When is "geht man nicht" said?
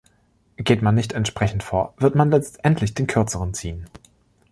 0.57-1.11